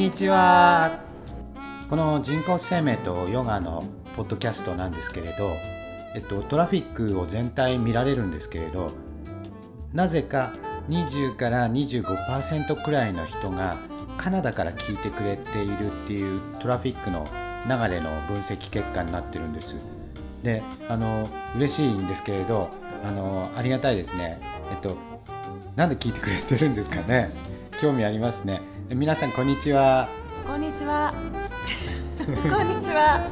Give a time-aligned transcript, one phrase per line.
[0.00, 0.98] にちは
[1.90, 3.84] この人工生命とヨガの
[4.16, 5.50] ポッドキャストなんですけれど、
[6.14, 8.92] えっと、トラフィックを全体見られるんですけれど
[9.92, 10.54] なぜか
[10.88, 13.76] 20から25%くらいの人が
[14.16, 17.26] カナダから聞いてくれているっていうトラフィックの
[17.66, 19.76] 流れの分析結果になってるんです。
[20.42, 22.70] であの嬉しいんですけれど
[23.04, 24.40] あのありがたいですね。
[24.72, 24.96] えっと
[25.76, 27.30] なんで聞いてくれてるんですかね
[27.82, 28.69] 興味ありますね。
[28.92, 30.08] 皆さんこんにちは。
[30.44, 31.14] こんにちは。
[32.26, 33.20] こんにちは。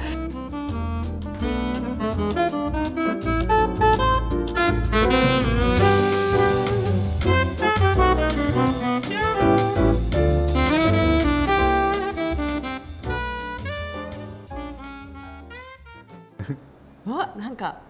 [17.05, 17.81] わ、 なんか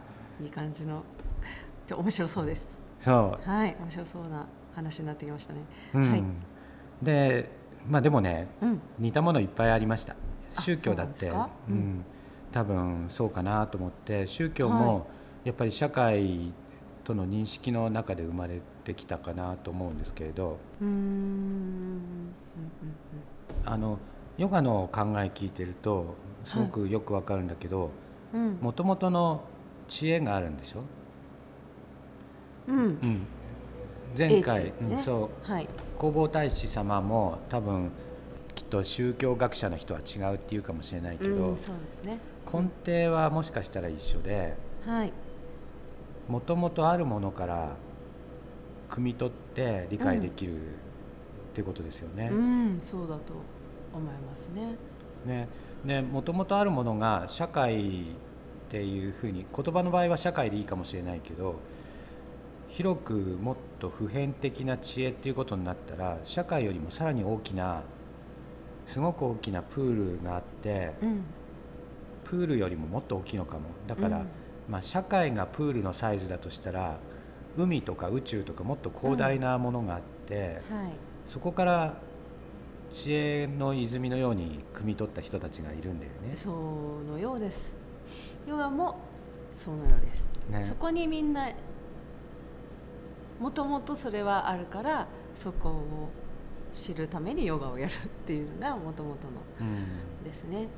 [0.41, 1.05] いい感じの、
[1.87, 2.67] ちょ面白そうです。
[3.01, 3.43] そう。
[3.47, 5.61] はい、面白そうな話になってきましたね。
[5.93, 6.25] うん、はい。
[7.03, 7.51] で、
[7.89, 10.17] まあでもね、うん、似たものいっぱいありました。
[10.61, 11.31] 宗教だって、
[11.69, 12.05] うん、
[12.53, 14.27] 多分そうかなと思って。
[14.27, 15.07] 宗教も
[15.45, 16.53] やっぱり社会
[17.05, 20.59] との認識の中で生まれてきたかなと思うんですけれど。
[23.65, 23.99] あの
[24.39, 27.91] ヨガの考え聞いてるとすごくよくわかるんだけど
[28.61, 29.43] もともとの
[29.89, 30.81] 知恵があるんでしょ、
[32.69, 33.27] うん、うん、
[34.17, 37.91] 前回、ね、うん、そう、はい、弘法大師様も多分
[38.69, 44.55] と宗教学者の人は違うっていうかもしれないけど、うん、そうですね、根底はもしかしたら一緒で
[46.29, 47.77] もともとあるものから
[48.91, 50.61] 汲み取って理解できる、うん、っ
[51.55, 52.29] ていうことですよね。
[52.31, 53.33] うん、そうだと
[53.95, 54.77] 思いますね。
[55.27, 55.49] ね
[55.85, 58.05] ねもともとあるものが社会っ
[58.71, 61.57] ていうふうに言葉の場合は社会でいいかもしれないけど
[62.69, 67.83] 広くもっと普遍的な知恵っていうことになったら社会よりもさらに大きな
[68.87, 71.23] すごく大きなプールがあって、うん、
[72.25, 73.65] プールよりももっと大きいのかも。
[73.87, 74.27] だから、うん、
[74.69, 76.99] まあ、社会がプールのサイズだとしたら
[77.57, 80.93] 海とか宇宙とかもっと広大なものがあって、うんはい、
[81.27, 82.01] そこから
[82.89, 86.35] 知恵の泉のように汲み取った人たちがいるんだよね。
[86.37, 87.61] そのようです。
[88.47, 88.99] ヨガも
[89.55, 91.51] そのようです、ね、そこにみんな
[93.41, 96.09] もともとそれはあるからそこを
[96.75, 99.29] 知るためにヨガをやるっていうのがもともと
[99.61, 99.69] の
[100.25, 100.69] ですね。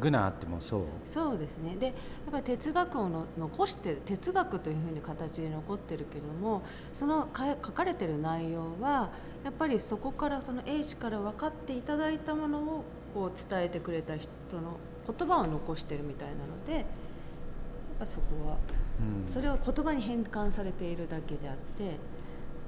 [0.00, 0.82] グナーってもそう？
[1.04, 1.74] そうですね。
[1.74, 1.94] でやっ
[2.30, 6.62] ぱり哲学をの残してる哲学というふうに形で残ってるけれども
[6.94, 9.10] その書かれてる内容は
[9.44, 12.84] やっぱりそこからその英知から分かっていただいたものを
[13.14, 16.84] こう伝えてくれた人の言葉を残してるみたいなのでやっ
[17.98, 18.56] ぱそこは、
[19.26, 21.96] それを言葉に変換されているだけであって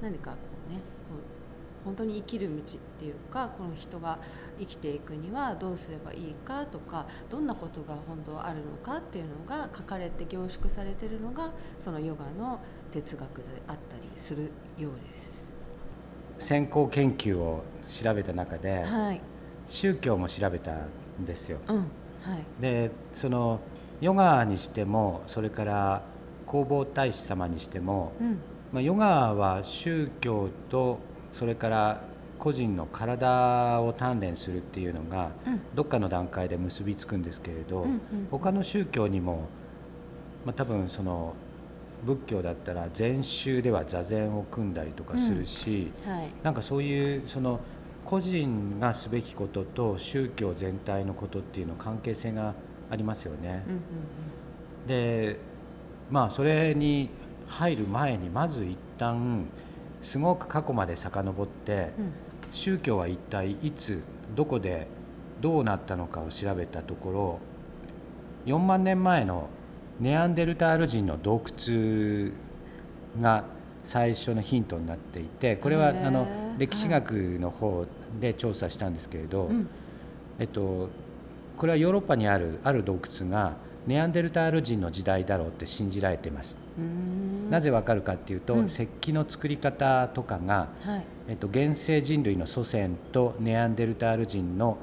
[0.01, 0.37] 何かこ
[0.69, 0.79] うね
[1.09, 2.63] こう本当に生きる道っ
[2.99, 4.17] ていうかこの人が
[4.59, 12.59] 生きていくにはどうすればいいかとかどんなことが本当あるのかっていうのが書かれて凝縮されてるのがそのヨガの
[12.91, 15.49] 哲学であったりするようです。
[16.39, 19.21] 先行研究を調べた中で、はい、
[19.67, 21.59] 宗教も調べたんですよ。
[21.67, 21.83] うんは
[22.35, 23.59] い、でその
[23.99, 26.01] ヨガにしてもそれから
[26.47, 28.37] 弘法大師様にしても、うん、
[28.71, 30.99] まあ、ヨガは宗教と
[31.31, 32.01] それから
[32.39, 35.31] 個人の体を鍛錬するっていうのが
[35.75, 37.87] どっかの段階で結びつくんですけれど、
[38.31, 39.47] 他の宗教にも、
[40.45, 41.35] まあ、多分その
[42.05, 47.61] 仏教だったら禅宗では座禅を組んだりとかするし、うんはい、なんかそういうその
[48.03, 52.53] 個人がすべきことと宗教全体のことっていうの関係性が
[52.89, 53.63] ありますよね。
[54.85, 55.39] で
[56.13, 57.09] まあそれに
[57.47, 59.47] 入る前にまず一旦
[60.03, 62.13] すごく過去まで遡って、うん、
[62.51, 64.03] 宗教は一体いつ
[64.35, 64.85] どこで
[65.41, 67.39] どうなったのかを調べたところ
[68.45, 69.49] 4万年前の
[69.99, 72.31] ネアンデルタール人の洞窟
[73.19, 73.45] が
[73.83, 76.27] 最初のヒントになっていてこれはあの
[76.59, 77.87] 歴史学の方
[78.19, 79.55] で調査したんですけれど、はい、
[80.41, 80.89] えっと、
[81.57, 83.53] これはヨーロッパにあるある洞窟が
[83.87, 86.59] ネアンデルタール人の時代だろうって信じられています。
[87.49, 94.77] なぜわかるかっていうと、うん、石器の作り方とかが、はい、えっと、現世人類の祖先とネアンデルタール人の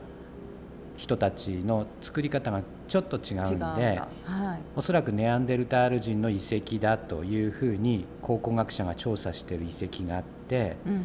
[0.96, 11.04] 人たちの作り方がちょっと違うんで、はい、おそらくネアンデルタール人の遺跡だというふうに考古学者が調査している遺跡があって、うんうんうん、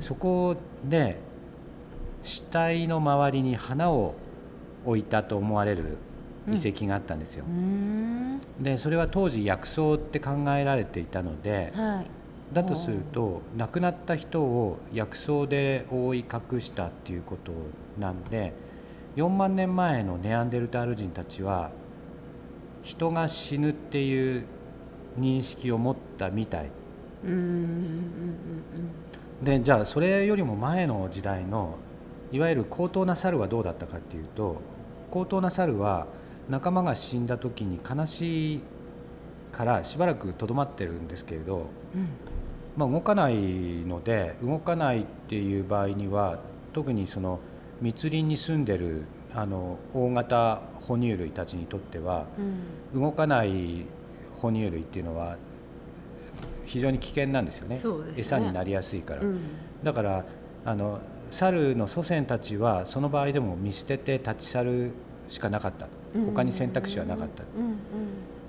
[0.00, 1.18] そこで
[2.22, 4.14] 死体の周りに花を
[4.84, 5.96] 置いたと思われる
[6.48, 7.44] 遺跡があったんですよ。
[7.46, 12.06] うん、でそれは当時薬草って考えられていたので、はい、
[12.54, 17.52] だとすると亡くなった人を薬草で覆い隠したっていうこと
[17.98, 18.52] なんで
[19.16, 21.70] 4万年前のネアンデルタール人たちは
[22.82, 24.44] 人が死ぬっていう
[25.18, 26.70] 認識を持ったみたい。
[29.42, 31.76] でじゃあそれよりも前の時代の
[32.32, 34.60] いわゆる高等な猿はどうだったかっていうと
[35.10, 36.06] 高等な猿は
[36.48, 38.60] 仲間が死んだ時に悲しい
[39.52, 42.08] からしばらくとどまってるんですけれど、うん、
[42.76, 46.40] まあ、動かないので動かないっていう場合には
[46.72, 47.38] 特にその
[47.80, 49.02] 密林に住んでる
[49.34, 52.26] あの大型哺乳類たちにとっては、
[52.94, 53.86] うん、動かない
[54.40, 55.36] 哺乳類っていうのは
[56.66, 57.82] 非常に危険なんですよね、ね、
[58.16, 59.40] 餌になりやすいから、うん、
[59.82, 60.24] だから
[60.64, 61.00] あの
[61.30, 64.90] 猿の祖先たちはその場合でも見捨てて立ち去る
[65.28, 65.88] しかなかった。
[66.26, 67.42] 他に選択肢はなかった、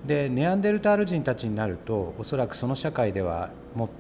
[0.05, 3.51] でネアンデルタール人たちになるとおそらくその社会では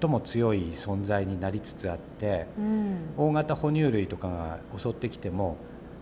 [0.01, 5.55] 最も強い存在になりつつあって、うん、大型哺乳類とかが襲ってきても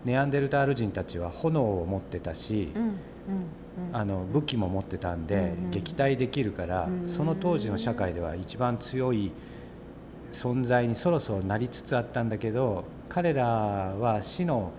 [0.03, 2.95] ネアンデルタール人たちは炎を持ってたし、うんうん、
[3.93, 9.31] あの武器も持ってたんで、撃退できるから、その当時の社会では一番強い
[10.33, 14.71] 存在にそろそろなりつつあったんだけど彼らは死の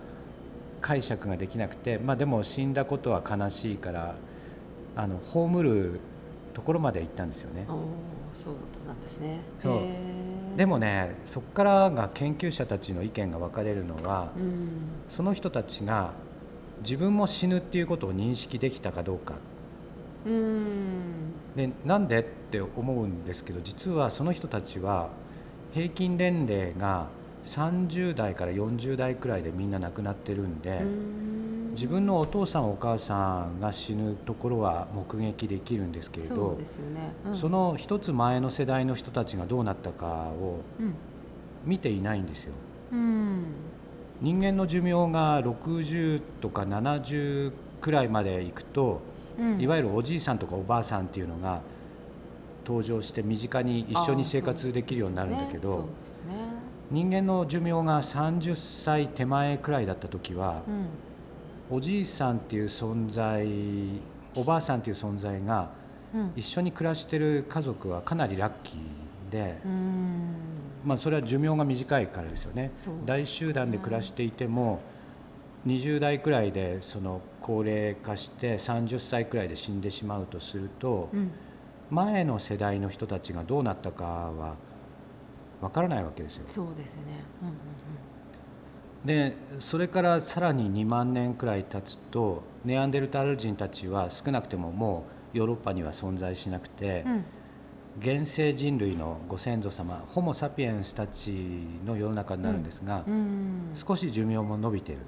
[0.83, 4.15] 解釈ができなくて、まあ、でも死んだことは悲しいから
[4.95, 5.99] あの葬る
[6.53, 7.65] ところまで行ったんですよね。
[7.65, 8.53] そう
[8.85, 9.39] なんですね。
[9.61, 10.57] そう。
[10.57, 14.69] でもねそこからが研究者たちの意見が分かれるのは、うん、
[15.09, 16.11] その人たちが
[16.79, 19.35] 自分も死ぬっていうことを認識できたかどうか。
[20.25, 21.33] うん。
[21.55, 25.09] でなんでって思うんですけど実はその人たちは
[25.73, 27.07] 平均年齢が
[27.43, 30.81] 30代から40代くらいでみんな亡くなってるんで
[31.71, 37.13] 自分のお父さんお母さんが死ぬところは目撃できるんですけれどそ、ね。
[37.25, 40.59] うん、その一つ前の世代の人たちがどうなったかを
[41.65, 42.53] 見ていないんですよ。
[42.91, 43.45] うん、
[44.21, 47.51] 人間の寿命が60とか70
[47.81, 49.01] くらいまでいくと、
[49.39, 51.61] うん、いわゆるおじいさんとかおばあさんっていうのが
[52.65, 55.89] 登場して身近に一緒に生活できるようになるんだけど、
[56.91, 60.61] 人間の寿命が30歳手前くらいだった時は、
[61.71, 63.47] おじいさんっていう存在
[64.35, 65.69] おばあさんっていう存在が
[66.35, 69.57] 一緒に暮らしてる家族はかなりラッキーで、
[70.83, 72.71] まあ、それは寿命が短いからですよね。
[73.05, 74.79] 大集団で暮らしていても
[75.65, 81.09] 20代くらいでその高齢化して30歳くらいで死んでしまうとすると、
[81.89, 84.55] 前の世代の人たちがどうなったかは
[85.63, 86.43] わからないわけですよ。
[86.45, 87.01] そうですね、
[87.41, 87.57] うんうんう
[89.05, 89.07] ん。
[89.07, 97.25] でそれからさらに2万年くらい経つとネアンデルタール人たちは少なくてももうヨーロッパには存在しなくて、うん、
[97.99, 101.31] 現世人類のご先祖様ホモ・サピエンスたち
[101.85, 104.99] の世の中になるんですが、うんうん、少し寿命も伸びてる。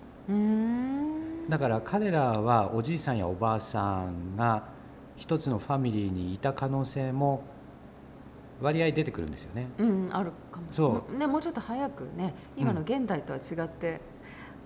[1.50, 4.64] だから彼らはおじいさんやおばあさんが
[5.16, 7.44] 一つのファミリーにいた可能性も
[8.62, 9.68] 割合出てくるんですよね。
[9.78, 10.66] うん、あるかも。
[10.72, 13.92] そうね、もうちょっと早くね、今の現代とは違って。
[13.92, 14.00] うん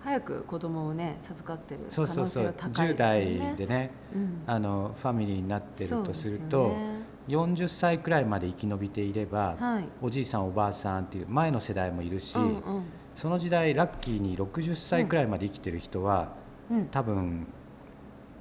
[0.01, 2.53] 早く子供をね授かってる可能性が高いですよね。
[2.53, 16.33] そうそうそう10代でね、うん、あのファミリーになってるとすると、ね、40歳くらいまで生き延びていれば、はい、おじいさんおばあさんっていう前の世代もいるし、うんうん、その時代ラッキーに60歳くらいまで生きてる人は、
[16.71, 17.47] うん、多分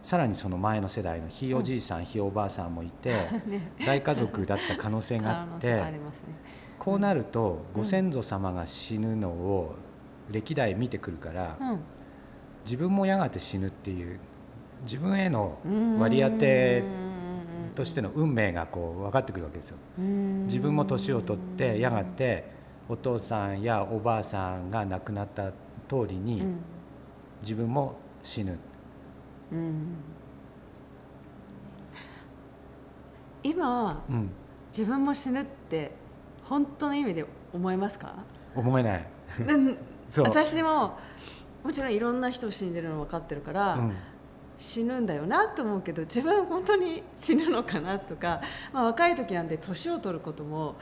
[0.09, 3.12] さらにその前の世代のひいおじいさん、うん、ひいおばあさんもいて、
[3.47, 6.00] ね、大家族だった可能性があってね、
[6.79, 9.77] こうなるとご先祖様が死ぬのを
[10.31, 11.81] 歴代見てくるから、うん、
[12.65, 14.19] 自分もやがて死ぬっていう
[14.81, 15.59] 自分への
[15.99, 16.85] 割り当て
[17.75, 19.77] としての運命がこう分かってくるわけですよ。
[20.47, 22.47] 自分も年を取ってやがて
[22.88, 25.50] お父さんやおばあさんが亡くなった
[25.87, 26.43] 通りに
[27.43, 28.59] 自分も死ぬ。
[29.52, 29.97] うん、
[33.43, 34.31] 今、うん、
[34.71, 35.93] 自分も死ぬって
[36.45, 38.14] 本当の意味で思いますか？
[38.55, 39.07] 思えない。
[40.25, 40.99] 私も
[41.62, 43.93] もちろんいろんな人死んでるの分かってるから、うん、
[44.59, 48.40] 死ぬんだよなと思うけど自分本当に死ぬのかなとか、
[48.73, 50.76] まあ、若い時なんで年を取ることも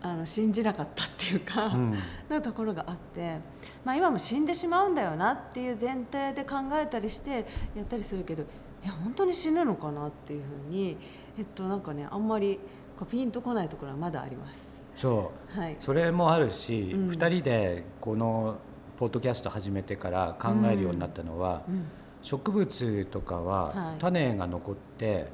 [0.00, 1.94] あの信じなかったっていうか、うん、
[2.28, 3.40] なところがあって、
[3.84, 8.44] まあ、今も死んでしまうんだよなっていう前提で考えたりしてやったりするけど
[8.84, 10.96] え本当に死ぬのかなっていうふうに、
[11.38, 12.60] えっと、なんかねあんまり
[12.98, 14.68] こうピンとこないところはまだあります。
[14.96, 18.58] そう、はい、それもあるし、うん、2人でこの
[18.98, 21.74] ポッドキャスト始めてから考えるようになったのは、うん。
[21.74, 21.84] うん、
[22.22, 25.28] 植物とかは種が残って、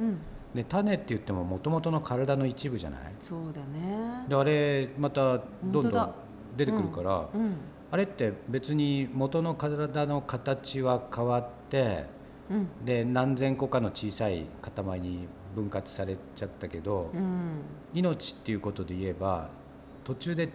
[0.55, 3.01] で種って言ってももともとの体の一部じゃない？
[3.23, 4.25] そうだね。
[4.29, 6.15] であれまたどんどん
[6.57, 7.57] 出てくるから、うん
[7.91, 12.07] あれって別に元の体の形は変わって
[12.51, 12.85] うん。
[12.85, 17.61] で何千個かの小さい塊に分割されちゃったけど、うん。
[17.93, 19.49] 命っていうことで言えば
[20.03, 20.49] 途中で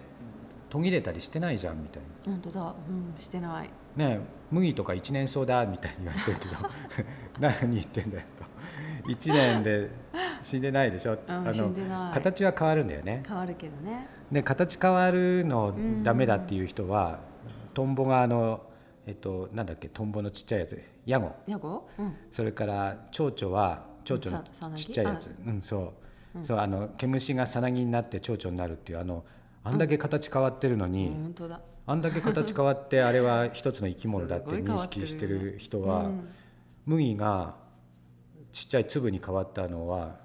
[0.69, 2.61] 途切れたりしてないじゃんみたい本当だ。
[2.61, 3.69] うんしてない。
[3.95, 6.55] なねえ麦とか一年草だみたいに言われてるけど
[7.39, 8.43] 何言ってんだよと
[9.07, 9.89] 1年で
[10.41, 12.13] 死んでないでしょ、うん死んでない。
[12.13, 13.23] 形は変わるんだよね。
[13.27, 14.07] 変わるけどね。
[14.31, 17.19] で形変わるのダメだっていう人は
[17.73, 18.61] トンボがあの
[19.07, 19.89] えっとなんだっけ？
[19.89, 20.81] トンボのちっちゃいやつ。
[21.05, 21.31] ヤゴ。
[21.47, 21.87] ヤゴ？
[21.97, 22.15] うん。
[22.31, 25.35] それから蝶々は蝶々のちっちゃいやつ。
[25.45, 25.93] うんそ
[26.35, 29.23] う、そうあの毛虫がさなぎになって蝶々になるっていうあの
[29.63, 31.61] あんだけ形変わってるのに、本当だ。
[31.87, 36.27] あんだけ形変わってあれは一つの生き物だって認識してる人は、うん。
[36.85, 37.55] 麦が
[38.51, 40.17] ちっちゃい粒に変わったのは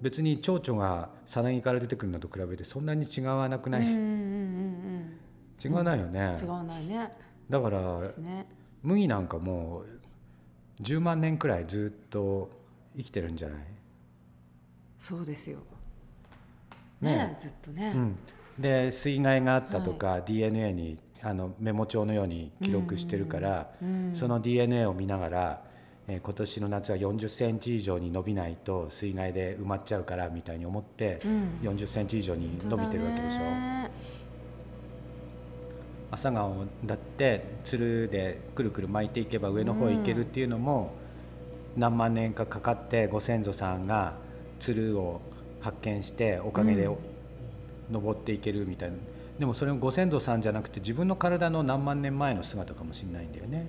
[0.00, 5.20] 別に蝶々がさなぎから出てくるのと比べてそんなに違わなくない、うんうんうん
[5.62, 7.10] 違わないよね、うん違わないね。
[7.50, 8.46] だからね。
[8.82, 12.50] 麦なんかもう10万年くらいずっと
[12.96, 13.60] 生きてるんじゃない？
[14.98, 15.58] そうですよ。
[17.02, 17.14] ね。
[17.14, 17.92] ねずっとね。
[17.94, 18.16] うん、
[18.58, 25.69] で水害があったとか、DNA にあのメモ帳のように記録してるから、うんその DNA を見ながら、えー
[26.18, 31.58] 今年の夏は40センチ以上に伸びないと水害で埋まっちゃうからみたいに思って、うん。
[31.62, 33.38] 40センチ以上に伸びてるわけでしょ。
[36.10, 40.92] 朝顔だってつるでくるくる巻いていけば上の方へ行けるっていうのも、
[41.76, 44.14] 何万年かかかってご先祖さんが
[44.58, 45.20] つるを
[45.60, 46.96] 発見しておかげでうん。
[47.92, 48.96] 登っていけるみたいな、
[49.38, 53.66] でもそれもご先祖さんじゃなくて自分の体の何万年前の姿かもしれないんだよね。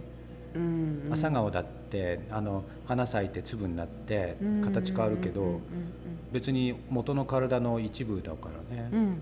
[0.56, 1.14] うんうん。
[1.14, 5.62] 朝顔だってあの花咲いて粒になって形変わるけど、うんうん。
[6.32, 8.90] 別に元の体の一部だからね。
[8.92, 9.22] うん。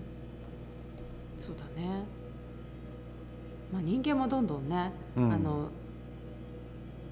[1.38, 2.04] そうだね。
[3.72, 5.32] まあ人間もどんどんね、うん。
[5.32, 5.68] あの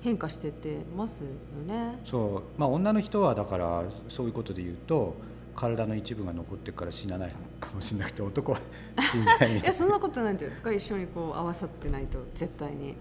[0.01, 1.27] 変化してってますよ
[1.67, 1.99] ね。
[2.05, 2.61] そう。
[2.61, 5.15] まあ女の人はだからそういうことで言うと
[5.57, 8.61] 体の一部が残ってるから死なないかもしれなくて男は
[9.01, 9.67] 死んじゃいみいたいな。
[9.67, 10.73] やそんなことないんじゃないですか？
[10.73, 12.95] 一緒にこう合わさってないと絶対に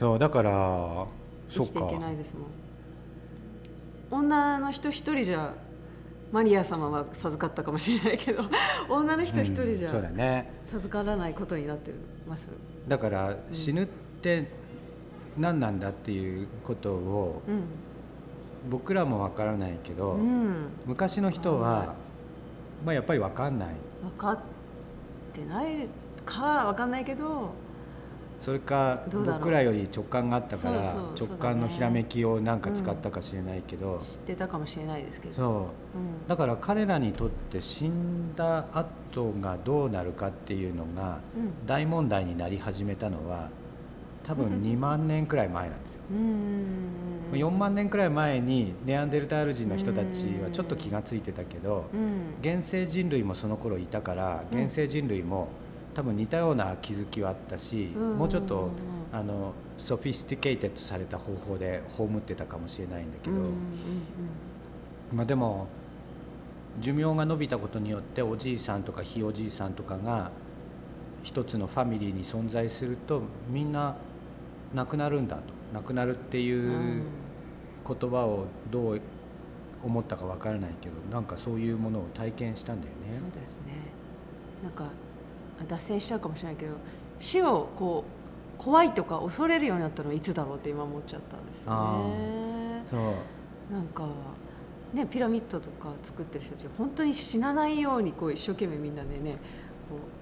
[0.00, 1.06] そうだから
[1.50, 4.22] そっか生きていけないですもん。
[4.22, 5.52] 女の人一人じゃ
[6.32, 8.44] マリア様は授かったかもしれないけど
[8.88, 10.50] 女の人一人じゃうんそうだね。
[10.72, 11.92] 授からないことになって
[12.26, 12.46] ます、
[12.88, 13.86] だから死ぬっ
[14.22, 14.48] て
[15.36, 17.64] 何なんだっていうことをうん。
[18.70, 21.94] 僕らもわからないけど、うん、昔の人は、
[22.84, 23.74] まあ、やっぱりわかんない。
[24.02, 24.38] 分かっ
[25.32, 25.88] てない
[26.24, 27.52] か分かんないけど
[28.40, 35.68] それか僕らより直感があったから直感のひらめきを何か使ったかしれないけど、知ってたかもしれないですけど。
[36.26, 41.66] だから彼らにとって死んだ後がどうなるかっていうのがうん。
[41.66, 43.50] 大問題になり始めたのは
[44.22, 46.02] 多分2万年くらい前なんですよ。
[46.10, 46.86] うん
[47.32, 52.34] 4万年くらい前にネアンデルタール人の人たちはちょっと気が付いてたけどうん。
[52.40, 54.64] 現生人類もその頃いたからうん。
[54.64, 55.48] 現生人類も
[55.94, 58.18] 多分似たような気づきはあったしうん。
[58.18, 58.70] もうちょっとうん
[59.12, 63.36] あの sophisticated された方法で葬ってたかもしれないんだけど。
[63.36, 63.52] うんうん
[65.12, 65.66] まあ、でも
[66.78, 70.30] 寿命が伸びたことによっておじいさんとかひいおじいさんとかが
[71.24, 73.96] 一つのファミリーに存在するとみんな
[74.72, 75.42] 亡くなるんだと。
[75.72, 77.02] 亡くなるっていう
[77.86, 79.00] 言葉をどう
[79.84, 83.18] 思ったかわからないけどなんかそういうものを体験したんだよね。
[83.18, 83.74] そうですね。
[84.62, 84.88] なんかあ
[85.68, 86.72] 脱線しちゃうかもしれないけど
[87.18, 88.04] 死をこ
[88.58, 93.72] う怖いとか恐れるようになったのはいつだろうって今思っちゃったんですよあねそう。
[93.72, 94.06] なんか
[94.92, 99.36] ねピラミッドとか作ってる人たち本当に死なないようにこう一生懸命みんなでね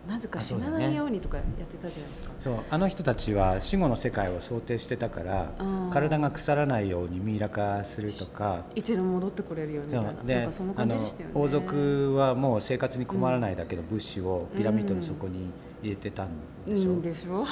[0.09, 2.31] なぜか死なないようにとかやってたじゃないですか。
[2.41, 8.65] そうあの人たちは死後の世界を想定してたからうん体が腐らないようにミイラ化するとか。
[8.75, 10.01] いつでも戻ってこれるようにみた。
[10.01, 10.27] いなそう。
[10.27, 11.33] でなんかそんなあ感じのでしたよね。
[11.35, 15.51] 王族はもう生活に困らないだけの物資をピラミッドの底に
[15.83, 16.29] 入れてたん
[16.67, 17.45] でしょ、うんでしょ。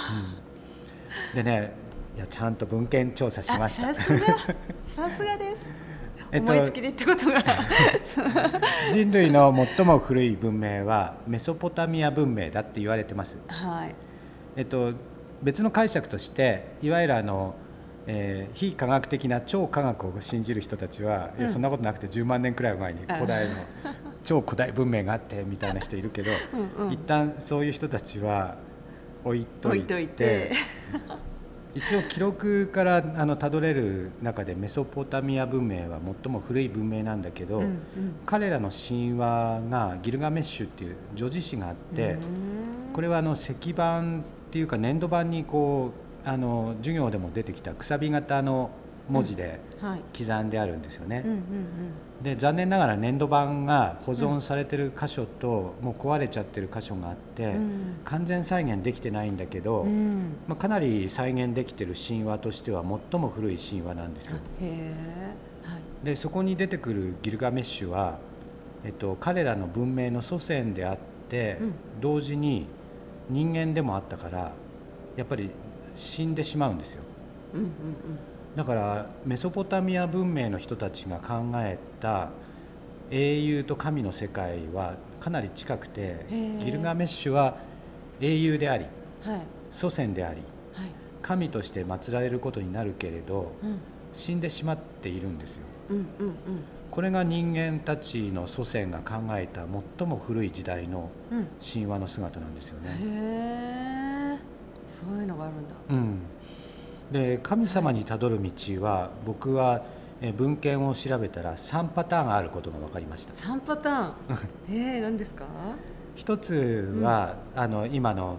[1.34, 1.72] でね
[2.16, 3.90] いやちゃんと文献調査しました。
[3.90, 4.26] あさすが。
[4.96, 5.85] さすがです。
[6.32, 7.42] えっと思いつきでってことが。
[8.92, 13.94] 人類の最も古い文明はメソポタミア文明だって言われてます、はい。
[14.56, 14.92] えっと、
[15.42, 17.54] 別の解釈としていわゆるあの、
[18.06, 23.54] えー非科学的な超科学を信じる人たちは、いやうんそんなことなくて10万年くらい前に古代の
[24.22, 26.30] 超古代文明があってみたいな人いるけど、
[26.78, 26.92] うんうん。
[26.92, 28.56] 一旦そういう人たちは
[29.24, 30.52] 置いといて
[31.76, 37.80] 一応記録からあのたどれる中でメソポタミア文明は最も古い文明なんだけど、うんうん、
[38.24, 42.16] 彼らの神話がギルガメッシュっていう女児詩があって
[42.94, 44.02] これはあの石板っ
[44.50, 45.92] ていうか粘土板にこ
[46.24, 48.70] うあの授業でも出てきたくさび型の
[49.08, 49.60] 文字で
[50.16, 51.24] 刻んであるんですよね。
[52.22, 57.56] で残念ながら粘土板が保存されてる箇所と、もう壊れちゃってる箇所があって、
[58.04, 59.84] 完全再現できてないんだけど、
[60.48, 64.38] まあ、かなり再現できてる神話としては最も古い神話なんですよ。
[66.02, 68.18] でそこに出てくるギルガメッシュは、
[68.84, 70.98] えっと、彼らの文明の祖先であっ
[71.28, 71.58] て、
[72.00, 72.66] 同時に
[73.28, 74.52] 人間でもあったから
[75.16, 75.50] やっぱり
[75.94, 77.02] 死んでしまうんですよ。
[77.54, 77.72] うんうんうん
[78.56, 82.30] だからメソポタミア文明の人たちが考えた
[83.10, 87.58] 英雄と神の世界はかなり近くてギルガメッシュは
[88.18, 88.86] 英雄であり、
[89.22, 90.40] はい、祖先であり、
[90.72, 93.78] はい、神として祀られることになるけれど、うん、
[94.14, 95.62] 死んでしまっているんですよ。
[95.90, 96.34] うんうんうん、
[96.90, 99.66] これが人間たちの祖先が考えた
[99.98, 101.10] 最も古い時代の
[101.60, 102.98] 神話の姿なんですよね。
[103.02, 103.12] うん、
[104.34, 104.38] へ
[104.88, 105.74] そういうのがあるんだ。
[105.90, 106.18] うん
[107.10, 108.50] で神様にたどる道
[108.82, 109.82] は僕は
[110.36, 113.34] 文献を調べたら3パターンあることが分かりました。
[113.34, 114.12] 3パターン。
[114.70, 115.44] えー、何ですか？
[116.14, 118.38] 一つは、うん、あの今の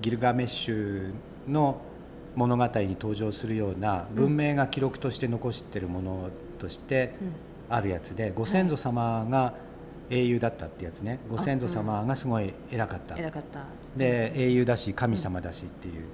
[0.00, 1.12] ギルガメッシュ
[1.48, 1.80] の
[2.34, 7.14] 物語に登場するような文明が記録として残しているものとして
[7.68, 9.54] あるやつで、ご先祖様が
[10.10, 11.20] 英雄だったってやつね。
[11.30, 13.60] ご先祖様がすごい偉かった、偉かった。
[13.96, 16.04] で英雄だし神様だしっていう、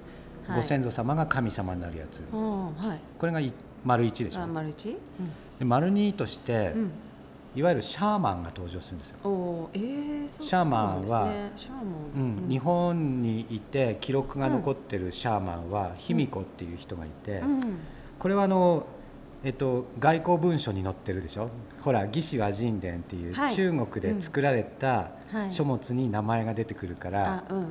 [0.55, 3.39] ご先祖様が神様になるやつ、はい、これが
[3.83, 4.47] 丸1でしょ。
[4.47, 4.95] 丸 1?
[5.59, 6.91] で丸2として、うん、
[7.55, 9.17] いわゆるシャーマンが登場するんですよ。
[9.23, 11.51] おえー、シャーマンは、ね、
[12.15, 17.79] うん、日本にいて記録が残ってるシャーマンは卑弥呼っていう人がいて、うん、
[18.17, 18.85] これはあの
[19.41, 21.49] えっと、外交文書に載ってるでしょ。
[21.79, 25.11] ほら「魏志倭人伝」っていう中国で作られた
[25.47, 27.69] 書物に名前が出てくるから、うんうんうん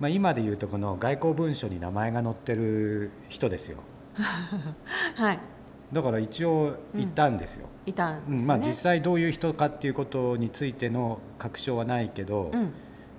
[0.00, 3.78] まあ、今でいうとこの外交文書に名前が載ってる人ですよ。
[5.14, 5.38] はい、
[5.92, 7.68] だから一応いたんですよ。
[7.84, 12.72] うん、いたん、ね、まあ、実際どういう人かっていうことについての確証はないけど、うん、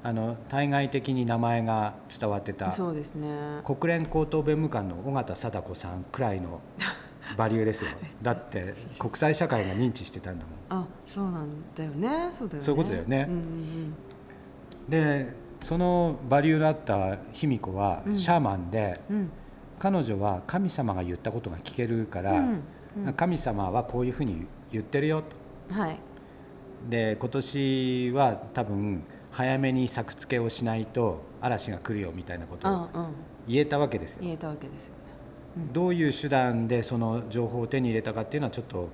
[0.04, 3.30] あの対外的に名前が伝わってたそうですね。
[3.64, 6.62] 国連高等弁務官の尾形貞子さんくらいの
[7.38, 7.92] バリューですよ。
[8.24, 10.82] だって国際社会が認知してたんだもん。
[10.82, 12.32] あそうなんだよね。
[12.32, 12.66] そうだよね。
[12.66, 13.42] そういうことだよね、うんうんう
[14.88, 19.32] ん、でそのバリューのあった卑弥呼はシャーマンで、うん、
[19.80, 22.44] 彼女は神様が言ったことが聞けるから、
[23.16, 25.24] 神様はこういうふうに言ってるよ
[25.70, 25.74] と。
[25.74, 25.98] はい、
[26.90, 32.90] で今年は多分早めに作付けをしないと嵐が来るよみたいなことを
[33.48, 34.24] 言えたわけですよ。
[34.24, 34.94] 言えたわけですよ、
[35.72, 38.90] どういう手段でその情報を手に入れたかっていうのはちょっと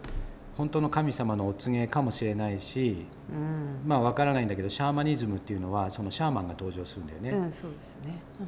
[0.58, 7.30] 本当の神様のお告げかもしれないし、うん、まあ分からないんだけどシャーマニズムっていうのはそのシャーマンが登場するんだよね。
[7.30, 8.48] うん、そうですね、うん、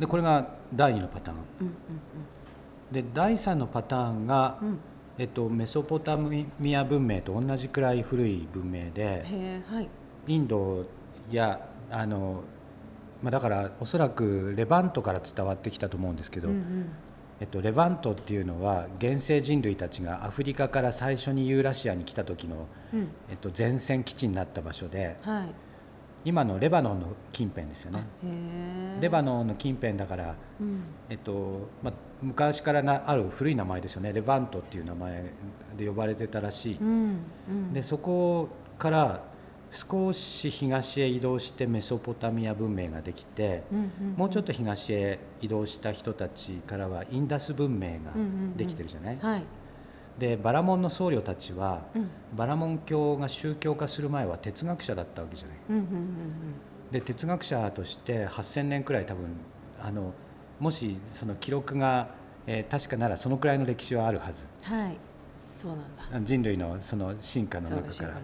[0.00, 1.36] でこれが第2のパターン。
[1.36, 1.72] うんうんう
[2.90, 4.78] ん、で第3のパターンが、うん、
[5.18, 9.88] えっと、メソポタミア文明と同じくらい古い文明で、はい、
[10.26, 10.86] インド
[11.30, 12.44] やあの、
[13.22, 16.90] まあ、だからおそらくレバントから伝わってきたと思うんですけど、うんうん
[17.40, 25.48] えっと、レバントっていうのは原生人類たちがアフリカから最初にユーラシアに来た時の、うん、えっと、前線基地になった場所で、はい、
[26.24, 28.02] 今のレバノンの近辺ですよね。
[29.00, 34.12] レバノンの近辺だから、うん、えっとま、昔からなある古い名前ですよね。
[34.12, 35.32] レバントっていう名前
[35.76, 37.18] で呼ばれてたらしい、うん。
[37.48, 38.48] うん、でそこ
[38.78, 39.22] から
[39.70, 43.64] 少し東へ移動してメソポタミア文明ができて、
[44.16, 48.12] もうちょっと東へ移動した人たちからはインダス文明が
[48.56, 49.42] できてるじゃない、はい、
[50.18, 55.58] でバラモンの僧侶たちは、うん、バラモン教が宗教化する前は哲学者だったわけじゃない？
[56.90, 59.26] で哲学者として8,000年くらい多分
[59.78, 60.14] あの
[60.58, 62.08] もしその記録が、
[62.46, 64.46] えー、確かならそのくらいの歴史はあるはず。
[64.62, 64.96] はい。
[65.54, 66.26] そうなんだ。
[66.26, 68.20] 人類のその進化の中から。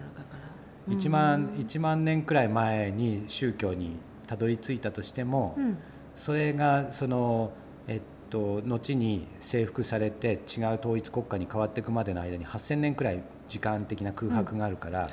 [0.89, 5.77] 1万 ,1 万年くらい前に宗教にたどり着いたとしても、うん、
[6.15, 7.51] それがその、
[7.87, 15.09] えっと、後に征服されて違う統一国家に変わっていくまでの間に8,000年くらい時間的な空白があるから、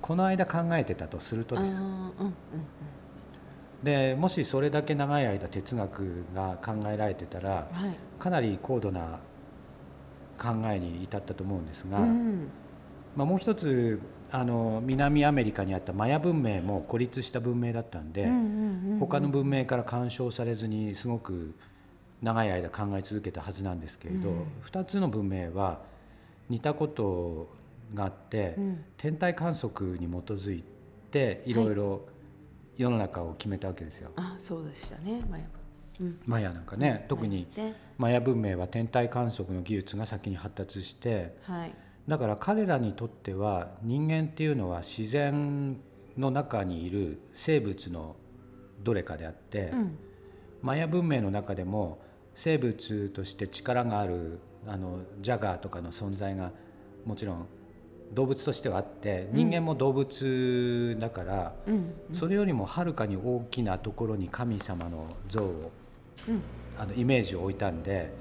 [0.00, 1.82] この間考えてたとするとです。
[3.82, 9.20] でもしそれだけ長い間哲学が考えられてたら、はい、かなり高度な
[10.38, 12.48] 考えに至ったと思うんですが、うん、
[13.14, 18.28] まあ、もう一つあの南アメリカにあったマヤ文明も孤立した文明だったんで、
[19.00, 21.54] 他の文明から干渉されずにすごく
[22.22, 25.80] 長い間考え続けたはずなんですけれど、うん、2つの文明は
[26.48, 27.48] 似たこと
[27.94, 30.64] があって、うん、天体観測に基づい
[31.10, 31.54] てい。
[31.54, 32.00] ろいろ
[32.76, 34.10] 世の中を決めたわけですよ。
[34.16, 35.44] はい、あそうでしたねマヤ、
[36.00, 37.46] うん、マヤなんかね、特に
[37.98, 41.74] マヤ文明は天体観測の技術が先に発達して、はい、
[42.08, 45.78] だから彼らにとっては人間っていうのは自然
[46.18, 48.16] の中にいる生物の
[48.82, 49.98] どれかであって、うん、
[50.62, 52.02] マヤ文明の中でも
[52.34, 56.52] 生物として力があるあのジャガーとかの存在が
[57.04, 57.46] もちろん
[58.12, 65.72] 動物としてはあって人間も動物だから、うん、それよりもはるかに大きなところに神様の像を、
[66.28, 66.42] うん、
[66.78, 68.12] あのイメージを置いたんで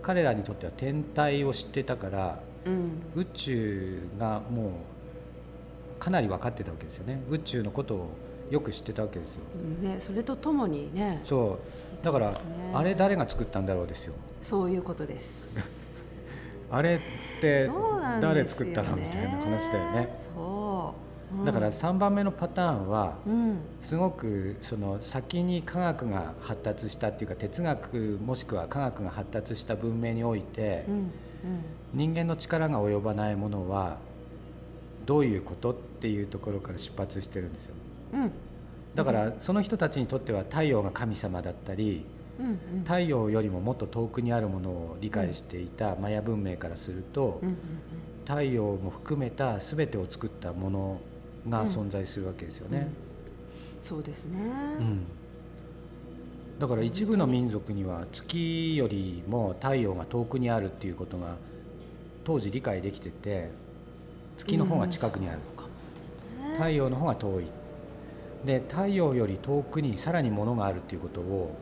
[0.00, 7.22] 彼らにとっては天体を知ってたからうん、宇宙がもうかなり分かってたわけですよね。
[7.30, 8.10] 宇宙のことを
[8.50, 9.42] よく知ってたわけですよ。
[9.80, 11.20] ね、それとともにね。
[11.24, 11.58] そ
[12.00, 12.04] う。
[12.04, 12.38] だから、ね、
[12.74, 14.14] あれ誰が作ったんだろうですよ。
[14.42, 15.26] そういうことです。
[16.70, 17.70] あれって
[18.20, 20.08] 誰作ったの、ね、みたいな話だよね。
[20.34, 20.94] そ
[21.34, 31.10] う、うん、だから3番目のパターンは、うん、すごくその先に科学が発達したっていうか哲学もしくは科学が発達した文明において、うん
[31.94, 33.98] 人間の力が及ばないものは
[35.06, 37.74] どういうことっていうところから出発してるんですよ。
[38.14, 38.30] うん、
[38.94, 42.04] だからその人たちにとっては太陽が神様だったり、
[42.38, 47.58] うんうん、太陽よりももっと遠くにあるものを理解していたマヤ文明からすると、うんうんうん、
[48.24, 51.00] 太陽も含めた全てを作ったもの
[51.48, 52.88] が存在するわけですよね。
[53.80, 54.38] うん、そうですね、
[56.62, 61.34] だから一部の民族には月よりも太陽が遠くにあるっていうことが
[62.22, 63.50] 当時理解できてて
[64.36, 65.40] 月の方が近くにある、
[66.50, 67.46] うん、太陽の方が遠い。
[68.44, 71.52] で太陽より遠くにさらに物があるっていうことを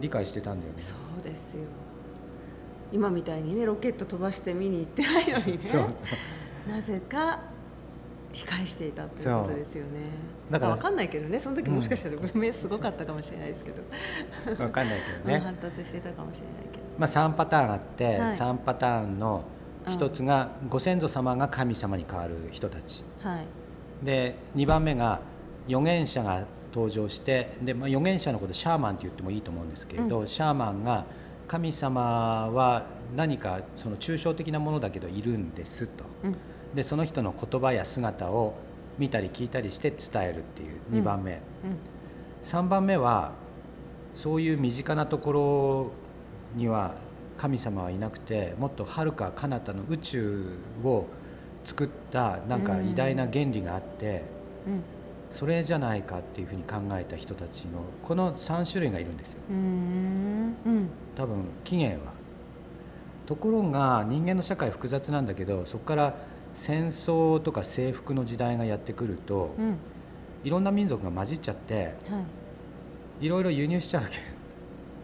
[0.00, 0.80] 理解してたんだよね。
[0.80, 1.64] そうですよ。
[2.92, 5.64] 今みたいにねロケット飛ばして見に行ってないのにね。
[6.68, 7.40] なぜか
[8.34, 10.10] 理解していたということですよね。
[10.50, 14.88] だから分かんないけどねその時もしかしたら文明すごかったかもしれないですけど、 分かん。
[14.88, 19.44] ないけどね発達してたかもしれないけど、まあ、3パターンあって、はい、3パターンの
[19.88, 25.20] 一つがご先祖様が神様に変わる人たち、はい、で2番目が
[25.66, 31.04] 預言者が登場してで、まあ、預言者のことシャーマンって言ってもいいと思うんですけれど、うん、シャーマンが
[31.46, 36.04] 神様は何かその抽象的なものだけどいるんですと。
[36.24, 36.36] うん
[36.74, 38.54] でその人の言葉や姿を
[38.98, 41.38] 見たり聞いたりして伝えるっていう2番目、うん。
[41.38, 41.40] うん、
[42.42, 43.32] 3番目は
[44.14, 45.90] そういう身近なところ
[46.56, 46.94] には
[47.36, 50.44] 神様はいなくてもっとはるか彼方の宇宙
[50.84, 51.06] を
[51.64, 54.24] 作ったなんか偉大な原理があって、
[54.66, 54.82] うん、
[55.32, 59.40] それじゃないかっていうふうに考えた人たちのこの3種類がいるんですよ。
[61.16, 62.12] 多分起源は。
[63.26, 66.14] ところが人間の社会複雑なんだけどそこから
[66.54, 69.76] 戦争とか征服の時代がやってくると、うん、
[70.44, 72.24] いろんな民族が混じっちゃって、は
[73.20, 74.18] い、いろいろ輸入しちゃうわけ。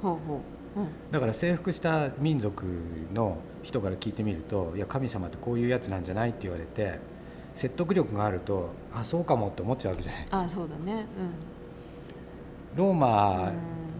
[0.00, 0.40] ほうほ
[0.76, 2.64] う、うん、だから征服した民族
[3.12, 7.00] の人から聞いてみると「いや神様ってこういうやつなんじゃない?」って言われて
[7.52, 10.26] 説得力があると「あそうかも」って思っちゃうわけじゃない。
[10.30, 11.06] あそうだね、
[12.74, 13.52] うん、ローマ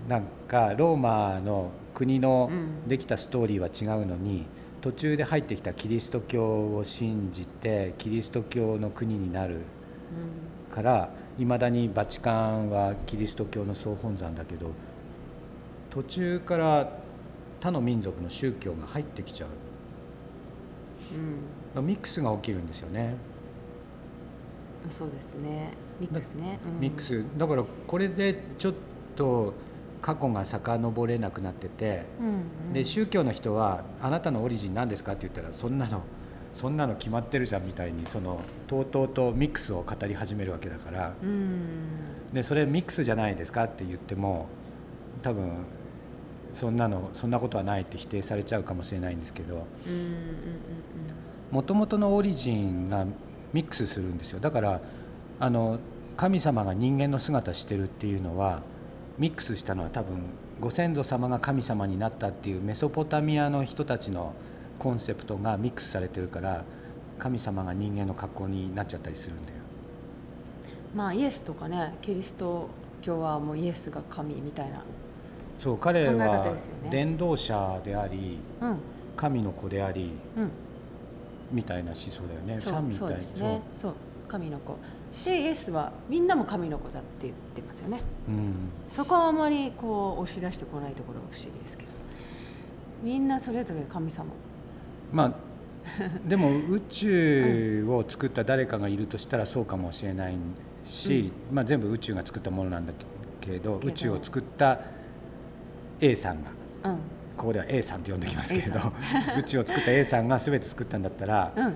[0.08, 2.50] なんかローマの国の
[2.86, 4.46] できたストーリーは違うのに、
[4.80, 9.58] 途中で入ってきたキリスト教を信じてキリスト教の国になる
[10.70, 14.70] からいま、うん、だにバチカンはキリスト教の総本山だけど
[15.90, 16.98] 途中から
[17.60, 19.48] 他の民族の宗教が入ってきちゃう、
[21.76, 23.16] うん、ミックスが起きるんですよね。
[24.90, 25.72] そうですね。
[26.00, 27.22] ミックスね、うん、ミックス。
[27.36, 28.74] だからこれでちょっ
[29.14, 29.52] と
[30.00, 32.30] 過去が遡れなくなってて、うんう
[32.70, 36.02] ん、で宗教の人は「あなたのオリジン何ですか?」って言ったら「そんなの
[36.54, 44.46] そんなの決まってるじゃん」みたいにそのとうとうとミックスを語り始めるわけだから、うん、でそれミックスじゃないですかって言っても
[45.22, 45.52] 多分
[46.54, 49.66] そんなのそんなことはないって否定されちゃうかもしれないんですけど
[51.50, 53.06] もともとのオリジンが
[53.52, 54.40] ミックスするんですよ。
[54.40, 54.80] だから
[55.38, 55.78] あの
[56.16, 58.62] 神様が人間の姿してるっていうのは
[59.20, 60.18] ミックスしたのは多分
[60.62, 64.32] ご先祖様が神様になったっていうメソポタミアの人たちの
[64.78, 66.64] コンセプトがミックスされてるから
[67.18, 69.58] 神様が人間の格好になっちゃったりするんだよ。
[70.94, 72.70] まあイエスとかねキリスト
[73.02, 74.82] 教はもうイエスが神みたいな
[75.58, 76.56] そう彼は
[76.90, 78.76] 伝道者であり、うん、
[79.16, 80.50] 神の子であり、うん、
[81.52, 82.58] みたいな思想だよね。
[82.58, 83.60] そうみたいそうですね。
[83.76, 83.94] そう
[84.26, 84.78] 神の子
[85.24, 88.54] でイエスはみんなも神の子だって言ってますよね、うん、
[88.88, 91.90] そこはあまりこう押し出してこないところが不思議ですけど。
[93.02, 94.26] みんなそれぞれ神様。
[95.12, 95.50] まあ
[96.26, 100.34] でも宇宙を作った誰かがいるとしたらそうかもしれない
[100.84, 102.92] し、うん、まあ、全部宇宙が作ったものなんだ
[103.40, 104.80] けど宇宙を作った
[106.00, 106.50] A さんが、
[106.90, 106.96] うん、
[107.36, 108.78] ここでは A さんと呼んできますけれど
[109.38, 111.74] 宇宙を作った A さんが全て作ったんだったら、うん、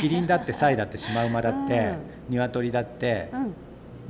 [0.00, 1.94] キリンだってサイだってシマウマだって、
[2.28, 3.30] うん、鶏だって、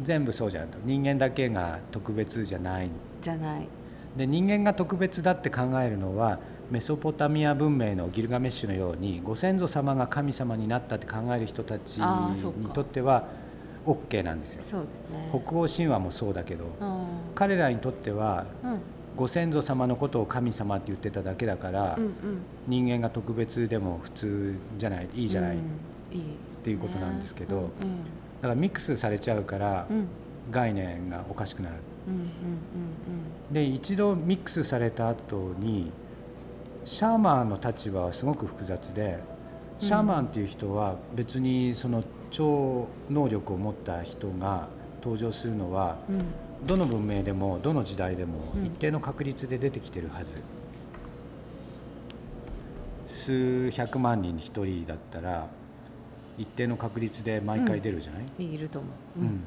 [0.02, 0.78] 全部そうじゃんと。
[0.84, 2.90] 人間だけが特別じゃない。
[3.20, 3.68] じゃない。
[4.16, 6.38] で人間が特別だって考えるのは
[6.70, 13.28] メソポタミア文明のギルガメッシュのようにご先祖様が神様になったって考える人たちにとっては
[13.84, 14.62] OK なんですよ。
[14.64, 16.64] そうですね、北欧神話もそうだけど
[17.34, 18.46] 彼らにとっては、
[19.16, 22.12] ご先祖様のことを神様って言ってただけだから、うんうん、
[22.66, 25.62] 人間が特別でも普通じゃないいいじゃない、うん、っ
[26.64, 27.62] ていうことなんですけど、ね。
[27.83, 28.09] うんうん、だ
[28.42, 29.87] からミックスされちゃうから、
[30.50, 31.77] 概念がおかしくなる。
[33.50, 35.90] で一度ミックスされた後に
[36.85, 39.18] シャーマンの立場はすごく複雑で
[39.79, 44.68] シャーマンっていう人は別にその超能力を持った人が
[45.03, 45.96] 登場するのは、
[46.66, 50.42] どの文明でもどの時代でも一定の確率で出てきてるはず、
[53.07, 55.46] 数百万人に1人だったら
[56.37, 59.40] 一定の確率で毎回出るじゃない、うん、いると思う、うん、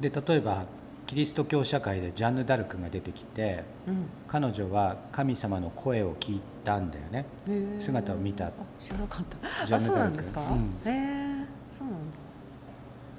[0.00, 0.66] で例えば
[1.06, 7.24] キリスト教社会でジャンヌ・ダルクが出てきて、うん、彼女は神様の声を聞いたんだよね。
[7.80, 8.52] 姿を見た。
[8.78, 9.66] 知らなかった。
[9.66, 10.26] ジャンヌ・ダルク、うん、へ
[10.84, 11.44] え
[11.76, 12.12] そうなんだ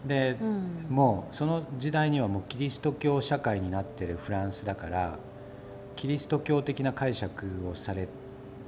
[0.05, 5.19] で、うん、もうその時代にはもうキリスト教社会になってるフランスだから
[5.95, 8.07] キリスト教的な解釈をされ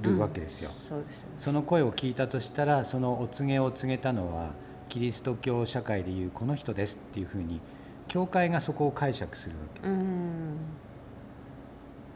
[0.02, 4.50] るわけですよ、そうですね、その声を聞いたとしたらそのお告げを告げたのは
[4.88, 7.60] キリスト教社会でいうこの人ですっていうふうに
[8.06, 9.80] 教会がそこを解釈するわけ。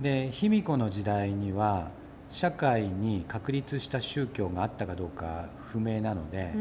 [0.01, 1.91] で卑弥呼の時代には
[2.31, 6.53] 社会に確立した宗教があったかどうか不明なので、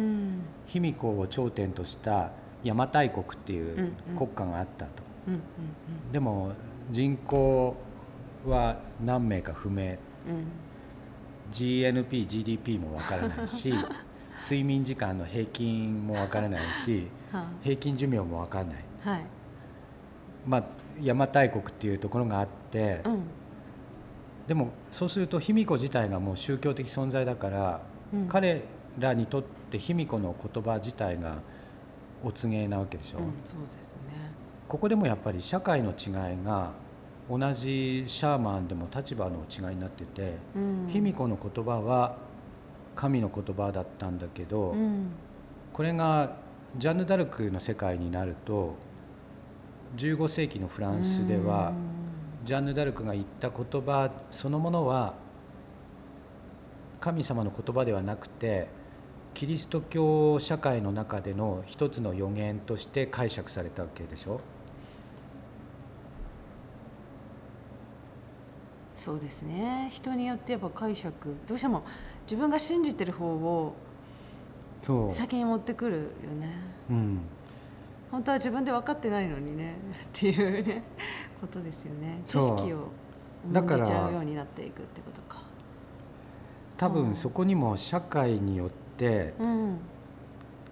[0.66, 2.32] 卑弥呼を頂点とした
[2.64, 5.04] 邪馬台国っていう国家があったと。
[6.12, 6.54] でも
[6.90, 7.76] 人口
[8.46, 9.98] は何名か不明、うん、
[11.52, 13.74] GNP、GDP もわからないし
[14.40, 17.08] 睡眠時間の平均もわからないし、
[17.64, 18.76] 平均寿命もわからない。
[19.04, 19.26] はい、
[20.46, 20.64] まあ
[20.98, 23.20] 邪馬台国っていうところがあって、うん、
[24.48, 27.82] でもそうすると卑弥呼自体がもう宗教的存在だから、
[28.14, 28.64] うん、彼
[29.00, 31.40] らにとって卑弥呼の言葉自体が
[32.24, 34.32] お告げなわけでしょ、うん、そうですね。
[34.68, 36.72] ここでもやっぱり社会の違いが
[37.30, 40.38] 同じシャーマンでも立場の違いになってて、
[40.88, 42.18] 卑弥呼の言葉は
[42.96, 44.76] 神の言葉だったんだけど、
[45.74, 46.38] これが
[46.76, 48.76] ジャンヌ・ダルクの世界になると
[49.96, 51.74] 15世紀のフランスでは
[52.44, 55.14] ジャンヌ・ダルクが言った言葉そのものは
[57.00, 58.68] 神様の言葉ではなくて
[59.38, 64.42] キリスト教社会の中での一つの予言として解釈されたわけでしょ？
[68.98, 69.92] そうですね。
[69.94, 71.36] 人によってやっぱ解釈。
[71.48, 71.84] どうしても
[72.26, 73.76] 自分が信じてる方を
[75.12, 76.02] 先に持ってくるよ
[76.42, 76.60] ね。
[76.90, 77.20] うん。
[78.10, 79.76] 本当は自分で分かってないのにね。
[80.18, 80.82] っていうね。
[81.40, 82.24] ことですよね。
[82.26, 82.88] 知識を
[83.54, 85.44] 重んじちゃうようになっていくってことか。
[86.76, 88.87] 多分そこにも社会によって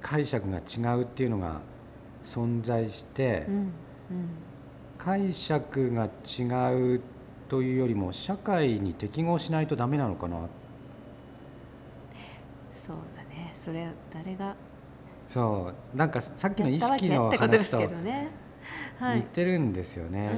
[0.02, 1.62] 解釈が違うっていうのが
[2.24, 3.72] 存在して、うんうん、
[4.98, 6.44] 解釈が違
[6.96, 7.02] う
[7.48, 10.38] というよりも社会に適合しないとダメなのかな。
[12.86, 13.56] そうだね。
[13.64, 14.56] それ誰が
[15.28, 15.98] そう。
[15.98, 20.32] なんかさっきの意識の話と似てるんですよね。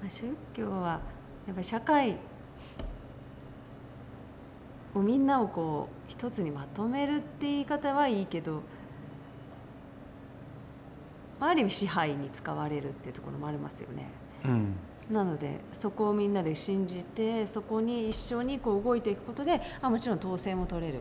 [0.00, 1.00] まあ、宗教は
[1.46, 2.16] やっぱり社会
[4.94, 8.62] をみんなをこう一つにまとめるって言い方はいいけど
[11.40, 14.08] ある意味支配に使われるっていうところもありますよね。
[14.44, 14.76] うん、
[15.10, 21.00] なのでそこをみんなで信じてそこに一緒にこう動いていくことであもちろん統制も取れる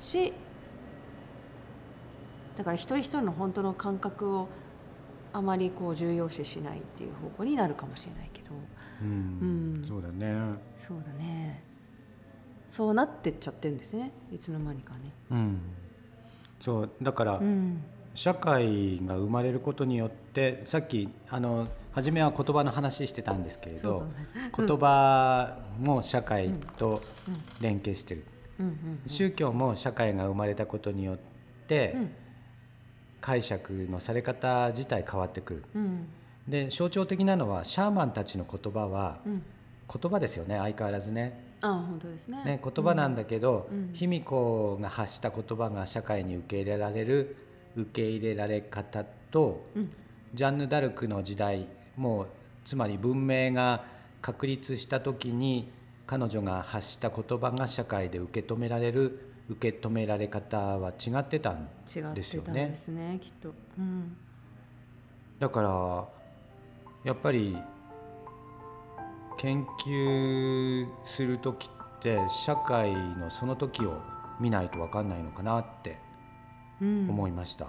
[0.00, 0.32] し
[2.56, 4.48] だから一人一人の本当の感覚を
[5.32, 8.50] あまりこう重要視しないっていう方向になるかもしれないけど、
[9.02, 10.54] うん、うん、そうだね。
[10.76, 11.67] そうだね
[12.68, 14.12] そうなってっちゃってるんですね。
[14.32, 15.12] いつの間にかね。
[15.30, 15.60] うん、
[16.60, 17.82] そうだから、うん、
[18.14, 24.02] 社会が生まれることによってさっきあの初めは言葉の話してたんですけれど、
[24.34, 27.02] ね、言葉も社会と
[27.60, 28.24] 連携してる、
[29.06, 31.18] 宗教も社会が生まれたことによっ
[31.66, 31.96] て、
[33.20, 35.64] 解釈のされ方自体変わってくる。
[35.74, 36.08] うん。
[36.46, 39.42] で象徴的なのはシャーマンたちの言葉は、うん。
[39.92, 40.58] 言葉ですよね。
[40.58, 42.42] 相変わらずねあ本当ですね。
[42.44, 43.90] ね言葉なんだけど、うん。
[43.92, 47.36] 卑弥呼が発した言葉が社会に受け入れられる
[47.76, 49.92] 受け入れられ方と、うん。
[50.34, 51.66] ジャンヌ・ダルクの時代
[51.96, 52.26] もう
[52.64, 53.84] つまり文明が
[54.20, 55.70] 確立した時に
[56.06, 62.46] 彼女が発した言葉が社会で受け止められる受け止められ方は違ってたん違ってですよね。
[62.46, 63.54] たんですねきっと。
[63.78, 64.16] うん。
[65.38, 66.08] だから
[67.04, 67.56] やっぱり
[69.38, 74.02] 研究する時って社会のその時を
[74.40, 75.98] 見ないと分かんないのかなって
[76.80, 77.66] 思いました。